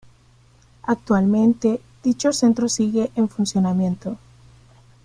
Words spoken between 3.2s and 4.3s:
funcionamiento.